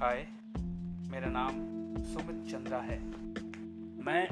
हाय, 0.00 0.26
मेरा 1.10 1.28
नाम 1.30 1.54
सुमित 2.04 2.40
चंद्रा 2.50 2.78
है। 2.78 2.98
मैं 4.04 4.26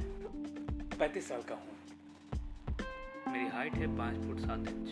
पैंतीस 0.98 1.29
साल 1.29 1.43
का 1.43 1.54
हूँ। 1.54 3.32
मेरी 3.32 3.46
हाइट 3.48 3.74
है 3.74 3.87
पाँच 3.96 4.16
फुट 4.16 4.40
सात 4.40 4.58
इंच। 4.58 4.91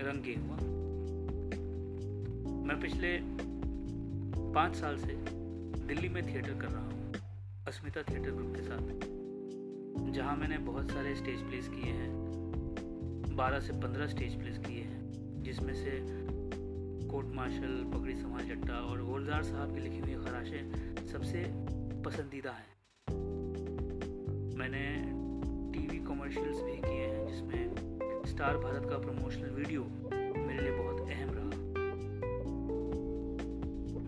रंग 0.00 0.22
गेहुआ 0.22 0.56
मैं 2.64 2.80
पिछले 2.80 3.18
पाँच 4.54 4.76
साल 4.76 4.98
से 4.98 5.16
दिल्ली 5.86 6.08
में 6.08 6.22
थिएटर 6.26 6.52
कर 6.52 6.68
रहा 6.68 6.84
हूँ, 6.84 7.14
अस्मिता 7.68 8.02
थिएटर 8.02 8.30
ग्रुप 8.30 8.56
के 8.56 8.62
साथ। 8.62 10.12
जहाँ 10.12 10.36
मैंने 10.36 10.58
बहुत 10.58 10.90
सारे 10.90 11.14
स्टेज 11.14 11.38
प्लेस 11.40 11.68
किए 11.68 11.92
हैं। 11.92 13.36
बारह 13.36 13.60
से 13.60 13.72
पंद्रह 13.72 14.06
स्टेज 14.06 14.38
प्लेस 14.40 14.58
किए 14.58 14.82
हैं, 14.82 15.42
जिसमें 15.42 15.74
से 15.74 16.23
मार्शल 17.34 17.72
पगड़ी 17.92 18.14
समाज 18.16 18.48
जट्टा 18.48 18.74
और 18.80 19.02
गोलजार 19.02 19.42
साहब 19.42 19.74
की 19.74 19.80
लिखी 19.80 19.98
हुई 19.98 20.14
खराशें 20.24 21.06
सबसे 21.06 21.40
पसंदीदा 22.02 22.50
हैं। 22.50 22.72
मैंने 24.58 24.84
टीवी 25.72 25.98
कमर्शियल्स 26.04 26.60
भी 26.60 26.76
किए 26.76 27.06
हैं 27.06 27.26
जिसमें 27.26 28.22
स्टार 28.26 28.58
भारत 28.58 28.88
का 28.90 28.98
प्रमोशनल 28.98 29.50
वीडियो 29.50 29.82
मेरे 29.82 30.62
लिए 30.62 30.72
बहुत 30.72 31.00
अहम 31.00 31.30
रहा। 31.30 31.48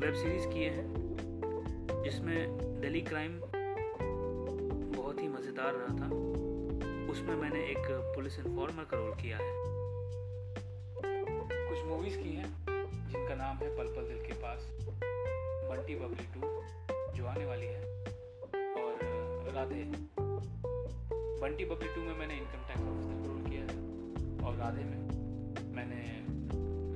वेब 0.00 0.14
सीरीज़ 0.14 0.46
किए 0.48 0.68
हैं, 0.70 2.02
जिसमें 2.04 2.38
दिल्ली 2.80 3.00
क्राइम 3.02 3.32
बहुत 4.92 5.22
ही 5.22 5.28
मज़ेदार 5.28 5.72
रहा 5.74 5.92
था। 5.98 6.08
उसमें 7.12 7.36
मैंने 7.36 7.60
एक 7.64 7.86
पुलिस 8.14 8.38
इन्फॉर्मर 8.38 8.84
का 8.84 8.96
रोल 8.96 9.14
किया 9.14 9.38
है। 9.38 9.52
कुछ 11.68 11.84
मूवीज़ 11.86 12.18
की 12.18 12.32
हैं 12.32 12.45
नाम 13.46 13.56
है 13.56 13.66
पल 13.76 13.88
पल 13.96 14.06
दिल 14.06 14.20
के 14.20 14.32
पास। 14.34 14.62
बंटी 15.68 15.94
बबली 15.94 16.24
टू, 16.34 16.40
जो 17.16 17.26
आने 17.26 17.44
वाली 17.46 17.66
है। 17.66 17.80
और 18.76 19.52
राधे। 19.54 19.82
बंटी 21.42 21.64
बबली 21.64 21.88
टू 21.88 22.00
में 22.00 22.16
मैंने 22.18 22.36
इनकम 22.36 22.64
टैक्स 22.68 22.82
ऑफिसर 22.82 23.12
का 23.12 23.26
रोल 23.26 23.42
किया 23.44 23.60
है। 23.62 24.46
और 24.46 24.56
राधे 24.56 24.84
में 24.84 25.02
मैंने 25.74 26.00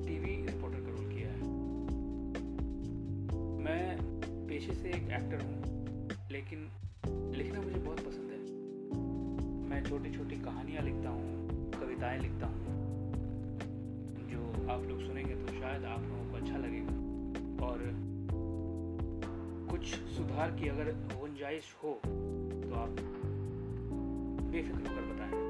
टीवी 0.07 0.34
रिपोर्टर 0.47 0.81
का 0.81 0.91
रोल 0.91 1.07
किया 1.12 1.29
है। 1.29 1.42
मैं 3.59 3.85
पेशे 4.48 4.75
से 4.75 4.89
एक 4.89 5.07
एक्टर 5.20 5.45
हूँ, 5.45 5.57
लेकिन 6.31 6.69
लिखना 7.37 7.61
मुझे 7.61 7.79
बहुत 7.79 8.01
पसंद 8.01 8.31
है। 8.31 8.41
मैं 9.70 9.83
छोटी 9.85 10.11
छोटी 10.12 10.41
कहानियाँ 10.41 10.83
लिखता 10.83 11.11
हूँ, 11.11 11.70
कविताएँ 11.73 12.19
लिखता 12.19 12.47
हूँ, 12.47 12.59
जो 14.33 14.42
आप 14.69 14.83
लोग 14.83 15.07
सुनेंगे 15.07 15.35
तो 15.37 15.47
शायद 15.53 15.85
आप 15.85 16.03
लोगों 16.03 16.30
अच्छा 16.41 16.56
लगेगा। 16.56 17.66
और 17.66 17.78
कुछ 19.70 19.86
सुधार 20.16 20.50
की 20.50 20.69
अगर 20.69 20.92
गुंजाइश 21.12 21.74
हो 21.84 21.92
तो 22.05 22.74
आप 22.74 22.96
बेफिक्र 24.52 24.88
होकर 24.88 25.02
बताएँ। 25.12 25.50